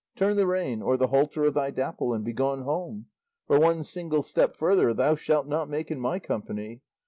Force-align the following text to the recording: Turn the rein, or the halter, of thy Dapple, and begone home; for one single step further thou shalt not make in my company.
Turn 0.15 0.35
the 0.35 0.47
rein, 0.47 0.81
or 0.81 0.97
the 0.97 1.09
halter, 1.09 1.43
of 1.43 1.53
thy 1.53 1.69
Dapple, 1.69 2.11
and 2.11 2.25
begone 2.25 2.63
home; 2.63 3.05
for 3.45 3.59
one 3.59 3.83
single 3.83 4.23
step 4.23 4.55
further 4.55 4.95
thou 4.95 5.13
shalt 5.13 5.45
not 5.45 5.69
make 5.69 5.91
in 5.91 5.99
my 5.99 6.17
company. 6.17 6.81